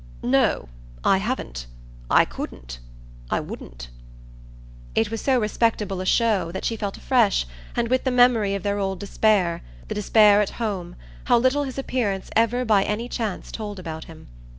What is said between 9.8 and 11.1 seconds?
the despair at home,